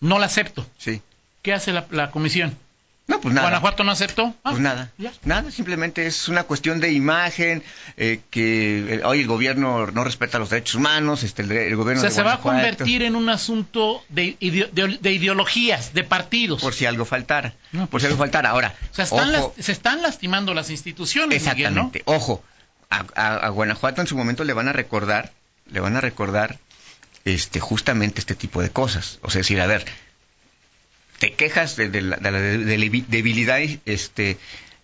no 0.00 0.18
la 0.18 0.26
acepto. 0.26 0.66
Sí. 0.78 1.00
¿Qué 1.42 1.52
hace 1.52 1.72
la, 1.72 1.86
la 1.90 2.10
comisión? 2.10 2.56
No, 3.06 3.20
pues 3.20 3.34
nada. 3.34 3.48
¿Guanajuato 3.48 3.84
no 3.84 3.92
aceptó? 3.92 4.34
Ah, 4.44 4.50
Pues 4.52 4.60
nada, 4.60 4.90
ya. 4.96 5.12
nada, 5.24 5.50
simplemente 5.50 6.06
es 6.06 6.26
una 6.28 6.44
cuestión 6.44 6.80
de 6.80 6.90
imagen, 6.92 7.62
eh, 7.98 8.20
que 8.30 8.94
eh, 8.94 9.02
hoy 9.04 9.20
el 9.20 9.26
gobierno 9.26 9.86
no 9.88 10.04
respeta 10.04 10.38
los 10.38 10.48
derechos 10.48 10.76
humanos, 10.76 11.22
este, 11.22 11.42
el, 11.42 11.52
el 11.52 11.74
O 11.74 11.76
gobierno 11.76 12.00
sea, 12.00 12.08
de 12.08 12.16
se 12.16 12.22
va 12.22 12.34
a 12.34 12.40
convertir 12.40 13.02
en 13.02 13.14
un 13.14 13.28
asunto 13.28 14.02
de, 14.08 14.38
ideo- 14.40 14.70
de- 14.72 14.98
de 15.02 15.12
ideologías, 15.12 15.92
de 15.92 16.02
partidos. 16.04 16.62
Por 16.62 16.72
si 16.72 16.86
algo 16.86 17.04
faltara, 17.04 17.52
No, 17.72 17.80
por 17.80 17.88
pues 17.90 18.02
si 18.04 18.06
algo 18.06 18.18
faltara. 18.18 18.48
Ahora, 18.50 18.74
o 18.90 18.94
sea, 18.94 19.04
están 19.04 19.34
ojo, 19.34 19.52
las- 19.56 19.64
se 19.66 19.72
están 19.72 20.00
lastimando 20.00 20.54
las 20.54 20.70
instituciones, 20.70 21.42
Miguel, 21.42 21.74
¿no? 21.74 21.80
exactamente, 21.82 22.02
ojo, 22.06 22.42
a, 22.88 23.04
a- 23.16 23.36
a 23.36 23.48
Guanajuato 23.50 24.00
en 24.00 24.06
su 24.06 24.16
momento 24.16 24.44
le 24.44 24.54
van 24.54 24.68
a 24.68 24.72
recordar, 24.72 25.30
le 25.70 25.80
van 25.80 25.94
a 25.96 26.00
recordar 26.00 26.58
este, 27.26 27.60
justamente 27.60 28.20
este 28.20 28.34
tipo 28.34 28.62
de 28.62 28.70
cosas. 28.70 29.18
O 29.20 29.30
sea, 29.30 29.40
decir, 29.40 29.60
a 29.60 29.66
ver, 29.66 29.84
te 31.30 31.32
quejas 31.34 31.76
de, 31.76 31.88
de 31.88 32.02
la, 32.02 32.16
de 32.16 32.30
la 32.30 32.40
de- 32.40 33.04
debilidad 33.08 33.58
este, 33.86 34.36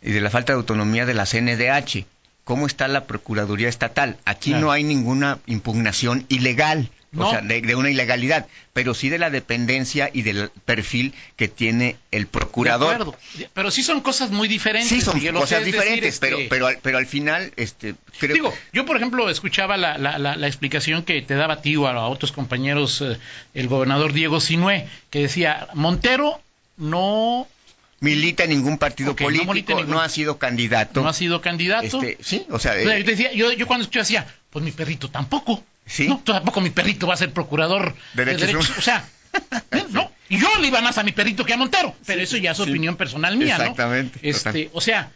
y 0.03 0.11
de 0.11 0.21
la 0.21 0.31
falta 0.31 0.53
de 0.53 0.59
autonomía 0.59 1.07
de 1.07 1.15
la 1.15 1.27
CNDH. 1.27 2.07
¿Cómo 2.45 2.67
está 2.67 2.89
la 2.89 3.05
Procuraduría 3.07 3.69
Estatal? 3.69 4.17
Aquí 4.25 4.51
Claro. 4.51 4.67
no 4.67 4.73
hay 4.73 4.83
ninguna 4.83 5.39
impugnación 5.47 6.25
ilegal, 6.29 6.91
No. 7.13 7.27
o 7.27 7.31
sea, 7.31 7.41
de, 7.41 7.61
de 7.61 7.75
una 7.75 7.91
ilegalidad, 7.91 8.47
pero 8.73 8.95
sí 8.95 9.09
de 9.09 9.19
la 9.19 9.31
dependencia 9.31 10.11
y 10.13 10.23
del 10.23 10.49
perfil 10.65 11.13
que 11.35 11.49
tiene 11.49 11.97
el 12.13 12.23
De 12.23 12.27
procurador. 12.29 12.95
acuerdo. 12.95 13.17
Pero 13.53 13.73
sí 13.73 13.83
son 13.83 14.01
cosas 14.01 14.31
muy 14.31 14.47
diferentes. 14.47 14.91
Sí, 14.91 15.01
son 15.01 15.17
Miguel, 15.17 15.35
cosas 15.35 15.59
decir, 15.65 15.75
diferentes, 15.75 16.21
pero, 16.21 16.37
este, 16.39 16.49
pero, 16.49 16.69
al, 16.69 16.79
pero 16.81 16.99
al 16.99 17.07
final, 17.07 17.53
este, 17.57 17.97
creo 18.21 18.35
Digo, 18.35 18.55
yo 18.73 18.87
por 18.87 18.97
ejemplo 18.97 19.29
escuchaba 19.29 19.77
la, 19.77 19.99
la, 19.99 20.19
la, 20.19 20.37
la 20.37 20.47
explicación 20.47 21.03
que 21.03 21.21
te 21.23 21.35
daba 21.35 21.55
a 21.55 21.63
ti 21.63 21.75
o 21.75 21.89
a, 21.89 21.93
a 21.95 22.07
otros 22.07 22.31
compañeros 22.31 23.01
eh, 23.01 23.19
el 23.55 23.67
gobernador 23.67 24.13
Diego 24.13 24.41
Sinué, 24.41 24.87
que 25.11 25.23
decía, 25.23 25.67
Montero 25.75 26.41
no, 26.77 27.49
milita 27.99 28.45
en 28.45 28.51
ningún 28.51 28.79
partido 28.79 29.17
político, 29.17 29.83
no, 29.85 30.01
ha 30.01 30.09
sido 30.09 30.39
candidato. 30.39 31.03
no 31.03 31.09
ha 31.09 31.13
sido 31.13 31.41
candidato. 31.41 32.01
Este, 32.03 32.19
sí, 32.23 32.47
o 32.51 32.59
sea, 32.61 32.73
O 32.73 32.75
sea, 32.85 32.97
eh, 32.97 33.03
yo, 33.03 33.11
decía, 33.11 33.33
yo, 33.33 33.53
yo 33.53 33.67
cuando 33.67 33.83
escuché 33.83 33.99
decía, 33.99 34.27
pues 34.51 34.65
mi 34.65 34.71
perrito 34.71 35.11
tampoco. 35.11 35.65
Sí. 35.91 36.07
No, 36.07 36.19
tampoco 36.21 36.61
mi 36.61 36.71
perrito 36.71 37.07
va 37.09 37.15
a 37.15 37.17
ser 37.17 37.33
procurador 37.33 37.97
de 38.15 38.25
Derechos 38.25 38.41
derechos. 38.47 38.65
humanos. 38.69 38.79
O 38.79 38.83
sea, 38.83 39.09
¿eh? 39.73 39.85
no. 39.91 40.11
Y 40.29 40.39
yo 40.39 40.49
le 40.61 40.69
iba 40.69 40.81
más 40.81 40.97
a 40.99 41.03
mi 41.03 41.11
perrito 41.11 41.45
que 41.45 41.53
a 41.53 41.57
Montero. 41.57 41.95
Pero 42.07 42.21
eso 42.23 42.37
ya 42.37 42.53
es 42.53 42.57
sí. 42.59 42.63
opinión 42.63 42.97
personal 42.97 43.37
mía, 43.37 43.59
¿no? 43.59 43.65
Exactamente, 43.65 44.21
Este, 44.23 44.45
total. 44.67 44.71
o 44.73 44.81
sea, 44.81 45.11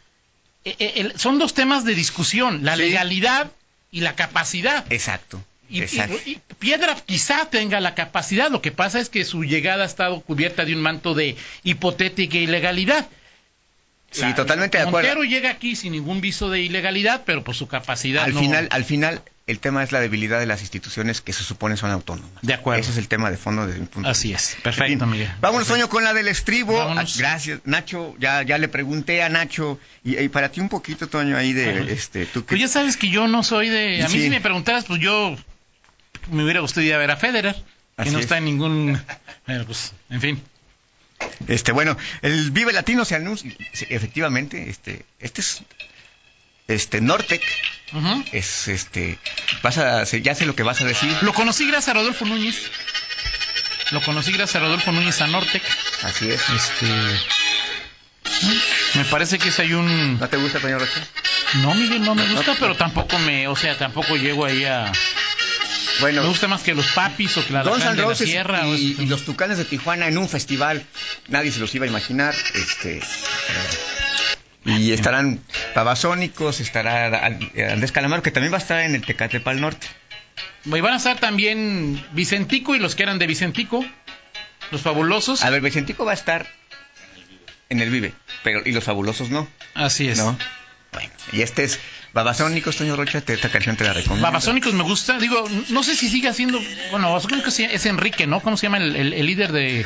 eh, 0.64 0.75
eh, 0.81 0.93
el- 0.97 1.19
son 1.19 1.38
dos 1.38 1.54
temas 1.54 1.85
de 1.85 1.95
discusión, 1.95 2.64
la 2.64 2.75
Sí. 2.75 2.83
legalidad 2.83 3.52
y 3.93 4.00
la 4.00 4.16
capacidad. 4.16 4.85
exacto. 4.90 5.43
Y, 5.71 5.81
exacto. 5.83 6.16
y- 6.26 6.33
y 6.33 6.40
Piedra 6.59 6.95
quizá 7.07 7.47
tenga 7.49 7.81
la 7.81 7.95
capacidad, 7.95 8.50
lo 8.50 8.61
que 8.61 8.71
pasa 8.73 8.99
es 9.00 9.09
que 9.09 9.25
su 9.25 9.45
llegada 9.45 9.85
ha 9.85 9.87
estado 9.87 10.21
cubierta 10.21 10.64
de 10.64 10.75
un 10.75 10.83
manto 10.83 11.14
de 11.14 11.37
hipotética 11.62 12.37
ilegalidad. 12.37 13.07
sí, 14.11 14.21
La- 14.23 14.35
totalmente 14.35 14.78
de 14.78 14.85
acuerdo. 14.85 15.09
Montero 15.09 15.25
llega 15.28 15.50
aquí 15.50 15.75
sin 15.76 15.93
ningún 15.93 16.21
viso 16.21 16.50
de 16.50 16.61
ilegalidad, 16.61 17.23
pero 17.25 17.43
por 17.45 17.54
su 17.54 17.66
capacidad 17.66 18.25
Al 18.25 18.35
no- 18.35 18.40
final, 18.40 18.69
al 18.71 18.85
final, 18.85 19.23
el 19.46 19.58
tema 19.60 19.82
es 19.82 19.92
la 19.92 20.00
debilidad 20.00 20.38
de 20.40 20.46
las 20.46 20.62
instituciones 20.62 21.20
que 21.20 21.32
se 21.34 21.42
supone 21.42 21.76
son 21.76 21.90
autónomas. 21.90 22.30
De 22.42 22.54
acuerdo. 22.54 22.80
Ese 22.80 22.92
es 22.92 22.96
el 22.96 23.08
tema 23.08 23.30
de 23.30 23.36
fondo 23.36 23.66
desde 23.66 23.80
mi 23.80 23.86
punto 23.86 24.08
Así 24.08 24.30
de 24.30 24.36
es. 24.36 24.42
vista. 24.54 24.62
Perfecto, 24.62 24.92
En 24.92 24.98
fin, 25.00 25.10
Miguel. 25.10 25.30
Vámonos, 25.40 25.68
Toño, 25.68 25.88
con 25.88 26.02
la 26.04 26.14
del 26.14 26.28
estribo. 26.28 26.76
Vámonos. 26.78 27.14
Ah, 27.16 27.18
Gracias, 27.18 27.60
Nacho. 27.64 28.14
Ya, 28.18 28.42
ya 28.42 28.56
le 28.58 28.68
pregunté 28.68 29.22
a 29.22 29.28
Nacho. 29.28 29.78
Y, 30.02 30.18
y 30.18 30.28
para 30.28 30.50
ti 30.50 30.60
un 30.60 30.68
poquito, 30.70 31.08
Toño, 31.08 31.36
ahí 31.36 31.52
de, 31.52 31.92
este, 31.92 32.24
tú 32.26 32.40
que... 32.44 32.50
Pues 32.50 32.60
ya 32.60 32.68
sabes 32.68 32.96
que 32.96 33.10
yo 33.10 33.28
no 33.28 33.42
soy 33.42 33.68
de... 33.68 34.02
A 34.02 34.08
mí 34.08 34.14
Sí. 34.14 34.22
si 34.22 34.30
me 34.30 34.40
preguntaras, 34.40 34.84
pues 34.86 35.00
yo 35.00 35.36
me 36.30 36.42
hubiera 36.44 36.60
gustado 36.60 36.86
ir 36.86 36.94
a 36.94 36.98
ver 36.98 37.10
a 37.10 37.16
Federer, 37.16 37.54
que 37.54 38.02
Así 38.02 38.10
no 38.12 38.18
es. 38.18 38.24
está 38.24 38.38
en 38.38 38.44
ningún... 38.46 39.00
Bueno, 39.46 39.64
pues, 39.66 39.92
en 40.08 40.20
fin. 40.22 40.42
Este, 41.48 41.72
bueno, 41.72 41.96
el 42.22 42.50
Vive 42.50 42.72
Latino 42.72 43.04
se 43.04 43.14
anuncia, 43.14 43.52
efectivamente, 43.88 44.68
este, 44.70 45.04
este 45.20 45.40
es, 45.42 45.62
este, 46.68 47.00
Nortec, 47.00 47.42
es, 48.33 48.68
este, 48.68 49.18
vas 49.62 49.78
a, 49.78 50.04
ya 50.04 50.35
sé 50.35 50.47
lo 50.47 50.54
que 50.56 50.62
vas 50.62 50.80
a 50.80 50.85
decir. 50.85 51.14
Lo 51.23 51.33
conocí 51.33 51.66
gracias 51.66 51.88
a 51.88 51.94
Rodolfo 51.94 52.25
Núñez. 52.25 52.56
Lo 53.90 54.00
conocí 54.02 54.33
gracias 54.33 54.56
a 54.56 54.61
Rodolfo 54.66 54.90
Núñez 54.92 55.21
a 55.21 55.26
Nortec. 55.26 55.62
Así 56.02 56.30
es. 56.30 56.42
Este... 56.50 56.87
Me 58.94 59.04
parece 59.04 59.38
que 59.38 59.49
es 59.50 59.59
ahí 59.59 59.73
un... 59.75 60.18
¿No 60.18 60.28
te 60.28 60.37
gusta, 60.37 60.59
Toño 60.61 60.78
Rocha? 60.78 61.06
No, 61.62 61.75
Miguel, 61.75 62.02
no 62.02 62.14
me 62.14 62.26
gusta, 62.28 62.52
No. 62.52 62.59
pero 62.59 62.75
tampoco 62.76 63.18
me... 63.21 63.47
O 63.49 63.56
sea, 63.56 63.76
tampoco 63.76 64.16
llego 64.16 64.44
ahí 64.47 64.64
a... 64.64 64.90
Bueno, 66.00 66.23
Me 66.23 66.28
gusta 66.28 66.49
más 66.49 66.62
que 66.62 66.75
los 66.75 66.87
papis 66.88 67.37
o 67.37 67.47
que 67.47 67.52
la 67.52 67.62
Guns 67.62 67.85
Alacrán 67.85 67.97
N' 67.99 68.02
de 68.02 68.09
la 68.09 68.14
Sierra. 68.16 68.66
y, 68.66 68.90
este- 68.92 69.02
y 69.04 69.06
los 69.06 69.25
Tucanes 69.25 69.59
de 69.59 69.64
Tijuana 69.64 70.09
en 70.09 70.18
un 70.18 70.28
festival, 70.28 70.85
nadie 71.28 71.52
se 71.52 71.61
los 71.61 71.73
iba 71.75 71.85
a 71.85 71.88
imaginar, 71.88 72.35
este, 72.54 72.97
eh, 72.99 73.02
y 74.64 74.92
estarán 74.92 75.40
Babasónicos, 75.75 76.61
estará 76.61 77.26
Andrés 77.26 77.92
Calamaro, 77.92 78.23
que 78.23 78.30
también 78.30 78.52
va 78.52 78.59
a 78.59 78.61
estar 78.61 78.80
en 78.80 78.94
el 78.94 79.04
Tecate 79.04 79.40
Pal 79.40 79.61
Norte. 79.61 79.87
Y 80.64 80.71
van 80.80 80.94
a 80.94 80.97
estar 80.97 81.18
también 81.21 82.02
Vicentico 82.12 82.75
y 82.75 82.78
los 82.78 82.94
que 82.94 83.02
eran 83.02 83.18
de 83.18 83.26
Vicentico, 83.26 83.85
los 84.71 84.80
fabulosos. 84.80 85.44
A 85.44 85.50
ver, 85.50 85.61
Vicentico 85.61 86.04
va 86.04 86.12
a 86.12 86.14
estar 86.14 86.47
en 87.68 87.80
el 87.80 87.90
Vive, 87.90 88.14
pero, 88.42 88.62
y 88.64 88.73
los 88.73 88.85
fabulosos 88.85 89.30
no, 89.30 89.47
Así 89.75 90.09
es. 90.09 90.18
¿no? 90.18 90.37
Bueno, 90.92 91.11
y 91.33 91.42
este 91.42 91.64
es 91.64 91.80
Babasónicos, 92.12 92.76
Toño 92.76 92.94
Rocha, 92.94 93.21
te- 93.21 93.35
esta 93.35 93.49
canción 93.50 93.76
te 93.76 93.83
la 93.85 93.92
recomiendo. 93.92 94.23
Babasónicos 94.23 94.73
me 94.75 94.85
gusta. 94.85 95.18
Digo, 95.18 95.44
no 95.71 95.83
sé 95.83 95.97
si 95.97 96.09
sigue 96.09 96.33
siendo. 96.33 96.61
Bueno, 96.92 97.09
Babasónicos 97.09 97.59
es 97.59 97.85
Enrique, 97.87 98.26
¿no? 98.28 98.40
¿Cómo 98.40 98.56
se 98.56 98.66
llama 98.66 98.78
el, 98.78 98.94
el- 98.94 99.12
el 99.12 99.26
líder 99.26 99.50
de.? 99.52 99.85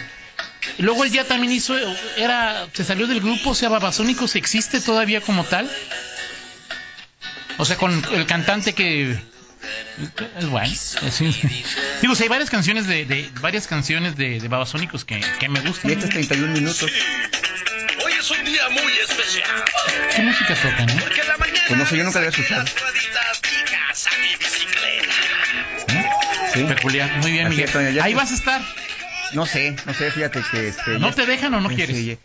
Luego 0.78 1.04
él 1.04 1.10
ya 1.12 1.24
también 1.24 1.52
hizo. 1.52 1.76
era 2.16 2.66
Se 2.72 2.84
salió 2.84 3.06
del 3.06 3.20
grupo, 3.20 3.50
o 3.50 3.54
sea, 3.54 3.68
Babasónicos 3.68 4.36
existe 4.36 4.80
todavía 4.80 5.20
como 5.20 5.44
tal. 5.44 5.70
O 7.58 7.64
sea, 7.64 7.76
con 7.76 8.02
el 8.12 8.26
cantante 8.26 8.72
que. 8.72 9.18
Es 10.38 10.46
bueno. 10.48 10.70
es- 10.70 10.96
digo, 12.00 12.14
sí, 12.14 12.22
hay 12.22 12.28
varias 12.28 12.50
canciones 12.50 12.86
de, 12.86 13.04
de- 13.04 13.28
varias 13.40 13.66
canciones 13.66 14.16
de, 14.16 14.38
de 14.40 14.48
Babasónicos 14.48 15.04
que, 15.04 15.20
que 15.40 15.48
me 15.48 15.60
gustan. 15.60 15.90
Y 15.90 15.94
estos 15.94 16.10
31 16.10 16.52
minutos, 16.52 16.90
Hoy 18.04 18.12
es 18.12 18.30
un 18.30 18.44
día 18.44 18.68
muy 18.70 18.92
especial. 19.08 19.64
¿Qué 20.14 20.22
música 20.22 20.54
tocan? 20.54 20.86
la 20.86 21.36
mañana. 21.36 21.60
Pues 21.66 21.78
no 21.80 21.86
sé, 21.86 21.96
yo 21.96 22.04
nunca 22.04 22.20
lo 22.20 22.26
había 22.28 22.38
escuchado. 22.38 22.64
¿sí? 25.86 26.54
Sí. 26.54 26.64
Peculiar, 26.64 27.16
muy 27.18 27.32
bien, 27.32 27.46
Así 27.48 27.56
Miguel. 27.56 27.96
es, 27.96 28.02
Ahí 28.02 28.14
vas 28.14 28.30
a 28.30 28.34
estar. 28.34 28.62
No 29.32 29.47
sé, 29.47 29.76
no 29.85 29.94
sé, 29.94 30.11
fíjate 30.11 30.42
que... 30.50 30.68
Este, 30.68 30.99
¿No 30.99 31.12
te 31.12 31.26
dejan 31.26 31.52
o 31.54 31.61
no 31.61 31.68
quieres? 31.68 31.97
sí. 31.97 32.18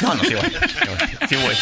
No, 0.00 0.14
no, 0.14 0.24
sí 0.24 0.34
voy. 0.34 0.52
Sí 1.28 1.36
voy. 1.36 1.54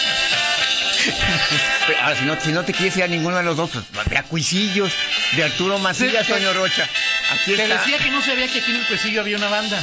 ahora, 2.02 2.16
si 2.16 2.24
no, 2.24 2.40
si 2.40 2.52
no 2.52 2.64
te 2.64 2.72
quieres 2.72 2.96
ir 2.96 3.02
a 3.04 3.08
ninguno 3.08 3.36
de 3.36 3.42
los 3.42 3.56
dos, 3.56 3.70
pues 3.70 3.84
ve 4.08 4.16
a 4.18 4.22
Cuisillos, 4.22 4.92
de 5.36 5.44
Arturo 5.44 5.78
Macías, 5.78 6.26
Sí. 6.26 6.32
Toño 6.32 6.52
Rocha. 6.54 6.88
Aquí 7.32 7.54
Te 7.56 7.62
está. 7.64 7.78
decía 7.78 7.98
que 7.98 8.10
no 8.10 8.22
sabía 8.22 8.46
que 8.48 8.60
aquí 8.60 8.70
en 8.70 8.76
el 8.78 8.86
Cuecillo 8.86 9.20
había 9.20 9.36
una 9.36 9.48
banda. 9.48 9.82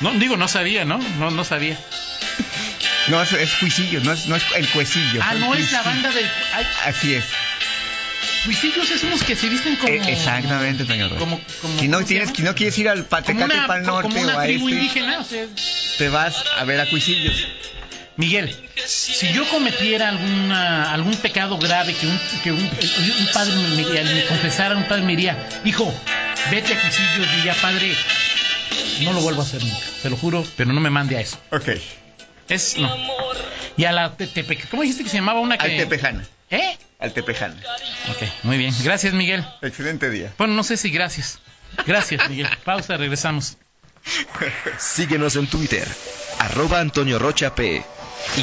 No, 0.00 0.12
digo, 0.12 0.36
no 0.36 0.48
sabía, 0.48 0.84
¿no? 0.84 0.98
No, 1.18 1.30
no 1.30 1.44
sabía. 1.44 1.78
No, 3.08 3.20
es, 3.22 3.32
es 3.32 3.50
Cuisillos, 3.54 4.04
no 4.04 4.12
es, 4.12 4.26
no 4.26 4.36
es 4.36 4.44
el 4.54 4.68
Cuecillo. 4.68 5.20
Ah, 5.22 5.34
no 5.34 5.54
es 5.54 5.72
la 5.72 5.82
Cuisillo. 5.82 5.84
banda 5.84 6.10
del... 6.12 6.30
Ay, 6.54 6.66
Así 6.84 7.14
es. 7.14 7.24
Cuisillos 8.44 8.90
es 8.90 9.02
unos 9.04 9.22
que 9.22 9.36
se 9.36 9.48
visten 9.48 9.76
como... 9.76 9.92
Eh, 9.92 10.02
exactamente, 10.06 10.84
Toño 10.84 11.08
Rocha. 11.08 11.18
Como, 11.20 11.40
como, 11.60 11.78
si 11.78 11.88
no 11.88 12.04
quieres 12.54 12.78
ir 12.78 12.88
al 12.88 13.04
Patecate 13.04 13.44
una, 13.44 13.66
para 13.66 13.80
el 13.80 13.86
norte 13.86 14.08
como 14.08 14.20
una 14.22 14.36
o 14.36 14.40
a 14.40 14.44
tribu 14.44 14.68
este, 14.68 14.80
indígena, 14.80 15.18
o 15.20 15.24
sea, 15.24 15.46
te 15.98 16.08
vas 16.08 16.42
a 16.58 16.64
ver 16.64 16.80
a 16.80 16.86
Cuisillos. 16.90 17.46
Miguel, 18.16 18.54
si 18.84 19.32
yo 19.32 19.48
cometiera 19.48 20.10
alguna, 20.10 20.92
algún 20.92 21.16
pecado 21.16 21.56
grave 21.58 21.94
que 21.94 22.06
un, 22.06 22.20
que 22.42 22.52
un, 22.52 22.58
un 22.60 23.26
padre 23.32 23.54
me, 23.54 23.84
me- 23.84 24.14
me 24.14 24.24
confesara, 24.26 24.76
un 24.76 24.84
padre 24.84 25.02
me 25.02 25.12
diría, 25.16 25.48
hijo, 25.64 25.92
vete 26.50 26.74
a 26.74 26.80
Cuisillos, 26.82 27.36
diría, 27.36 27.54
padre, 27.54 27.94
no 29.02 29.12
lo 29.14 29.20
vuelvo 29.20 29.40
a 29.42 29.44
hacer 29.44 29.62
nunca, 29.64 29.78
te 30.02 30.10
lo 30.10 30.16
juro, 30.16 30.44
pero 30.56 30.72
no 30.72 30.80
me 30.80 30.90
mande 30.90 31.16
a 31.16 31.20
eso. 31.20 31.38
Ok. 31.50 31.68
Es, 32.48 32.76
no. 32.76 32.94
Y 33.78 33.84
a 33.84 33.92
la 33.92 34.14
Tepe, 34.16 34.58
¿cómo 34.70 34.82
dijiste 34.82 35.04
que 35.04 35.08
se 35.10 35.16
llamaba 35.16 35.40
una 35.40 35.56
que... 35.56 35.64
Altepejana. 35.64 36.24
¿Eh? 36.52 36.78
Altepejana. 36.98 37.56
Ok, 38.10 38.22
muy 38.44 38.58
bien. 38.58 38.74
Gracias, 38.84 39.14
Miguel. 39.14 39.44
Excelente 39.62 40.10
día. 40.10 40.32
Bueno, 40.38 40.54
no 40.54 40.62
sé 40.62 40.76
si 40.76 40.90
gracias. 40.90 41.40
Gracias, 41.86 42.28
Miguel. 42.28 42.46
Pausa, 42.64 42.96
regresamos. 42.98 43.56
Síguenos 44.78 45.36
en 45.36 45.46
Twitter, 45.46 45.88
arroba 46.38 46.80
Antonio 46.80 47.18
Rocha 47.18 47.54
P 47.54 47.82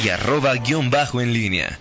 y 0.02 0.08
arroba 0.08 0.54
guion 0.54 0.90
bajo 0.90 1.20
en 1.20 1.32
línea. 1.32 1.78